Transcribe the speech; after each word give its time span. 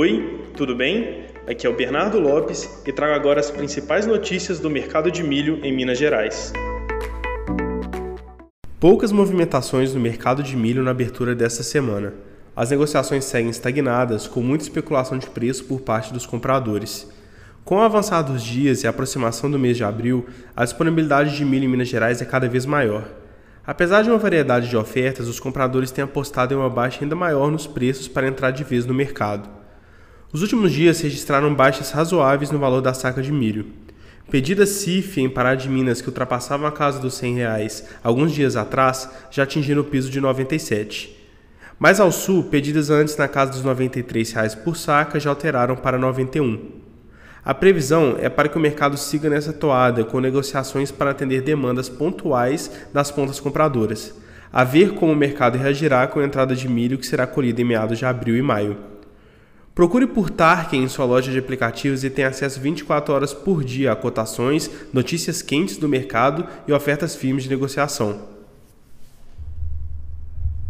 Oi, 0.00 0.44
tudo 0.56 0.76
bem? 0.76 1.24
Aqui 1.48 1.66
é 1.66 1.68
o 1.68 1.74
Bernardo 1.74 2.20
Lopes 2.20 2.84
e 2.86 2.92
trago 2.92 3.14
agora 3.14 3.40
as 3.40 3.50
principais 3.50 4.06
notícias 4.06 4.60
do 4.60 4.70
mercado 4.70 5.10
de 5.10 5.24
milho 5.24 5.58
em 5.64 5.74
Minas 5.74 5.98
Gerais. 5.98 6.52
Poucas 8.78 9.10
movimentações 9.10 9.92
no 9.92 9.98
mercado 9.98 10.40
de 10.40 10.56
milho 10.56 10.84
na 10.84 10.92
abertura 10.92 11.34
desta 11.34 11.64
semana. 11.64 12.14
As 12.54 12.70
negociações 12.70 13.24
seguem 13.24 13.50
estagnadas, 13.50 14.28
com 14.28 14.40
muita 14.40 14.62
especulação 14.62 15.18
de 15.18 15.28
preço 15.28 15.64
por 15.64 15.80
parte 15.80 16.12
dos 16.12 16.24
compradores. 16.24 17.10
Com 17.64 17.78
o 17.78 17.80
avançar 17.80 18.22
dos 18.22 18.40
dias 18.40 18.84
e 18.84 18.86
a 18.86 18.90
aproximação 18.90 19.50
do 19.50 19.58
mês 19.58 19.76
de 19.76 19.82
abril, 19.82 20.28
a 20.54 20.62
disponibilidade 20.62 21.36
de 21.36 21.44
milho 21.44 21.64
em 21.64 21.68
Minas 21.68 21.88
Gerais 21.88 22.22
é 22.22 22.24
cada 22.24 22.48
vez 22.48 22.64
maior. 22.64 23.02
Apesar 23.66 24.02
de 24.02 24.10
uma 24.10 24.18
variedade 24.18 24.68
de 24.68 24.76
ofertas, 24.76 25.26
os 25.26 25.40
compradores 25.40 25.90
têm 25.90 26.04
apostado 26.04 26.54
em 26.54 26.56
uma 26.56 26.70
baixa 26.70 27.02
ainda 27.02 27.16
maior 27.16 27.50
nos 27.50 27.66
preços 27.66 28.06
para 28.06 28.28
entrar 28.28 28.52
de 28.52 28.62
vez 28.62 28.86
no 28.86 28.94
mercado. 28.94 29.57
Os 30.30 30.42
últimos 30.42 30.72
dias 30.72 31.00
registraram 31.00 31.54
baixas 31.54 31.90
razoáveis 31.90 32.50
no 32.50 32.58
valor 32.58 32.82
da 32.82 32.92
saca 32.92 33.22
de 33.22 33.32
milho. 33.32 33.64
Pedidas 34.30 34.68
CIF 34.68 35.22
em 35.22 35.28
Pará 35.30 35.54
de 35.54 35.70
Minas 35.70 36.02
que 36.02 36.08
ultrapassavam 36.08 36.66
a 36.66 36.72
casa 36.72 37.00
dos 37.00 37.14
100 37.14 37.36
reais 37.36 37.84
alguns 38.04 38.32
dias 38.32 38.54
atrás 38.54 39.08
já 39.30 39.44
atingiram 39.44 39.80
o 39.80 39.84
piso 39.86 40.10
de 40.10 40.20
97. 40.20 41.16
Mais 41.78 41.98
ao 41.98 42.12
sul, 42.12 42.44
pedidas 42.44 42.90
antes 42.90 43.16
na 43.16 43.26
casa 43.26 43.52
dos 43.52 43.62
93 43.62 44.30
reais 44.32 44.54
por 44.54 44.76
saca 44.76 45.18
já 45.18 45.30
alteraram 45.30 45.74
para 45.74 45.96
91. 45.96 46.72
A 47.42 47.54
previsão 47.54 48.18
é 48.20 48.28
para 48.28 48.50
que 48.50 48.58
o 48.58 48.60
mercado 48.60 48.98
siga 48.98 49.30
nessa 49.30 49.54
toada, 49.54 50.04
com 50.04 50.20
negociações 50.20 50.90
para 50.90 51.12
atender 51.12 51.40
demandas 51.40 51.88
pontuais 51.88 52.70
das 52.92 53.10
pontas 53.10 53.40
compradoras. 53.40 54.12
A 54.52 54.62
ver 54.62 54.92
como 54.92 55.10
o 55.10 55.16
mercado 55.16 55.56
reagirá 55.56 56.06
com 56.06 56.20
a 56.20 56.24
entrada 56.24 56.54
de 56.54 56.68
milho 56.68 56.98
que 56.98 57.06
será 57.06 57.26
colhida 57.26 57.62
em 57.62 57.64
meados 57.64 57.96
de 57.96 58.04
abril 58.04 58.36
e 58.36 58.42
maio. 58.42 58.97
Procure 59.78 60.08
por 60.08 60.28
Tarkin 60.28 60.82
em 60.82 60.88
sua 60.88 61.04
loja 61.04 61.30
de 61.30 61.38
aplicativos 61.38 62.02
e 62.02 62.10
tenha 62.10 62.26
acesso 62.26 62.58
24 62.58 63.14
horas 63.14 63.32
por 63.32 63.62
dia 63.62 63.92
a 63.92 63.94
cotações, 63.94 64.68
notícias 64.92 65.40
quentes 65.40 65.76
do 65.76 65.88
mercado 65.88 66.44
e 66.66 66.72
ofertas 66.72 67.14
firmes 67.14 67.44
de 67.44 67.48
negociação. 67.48 68.37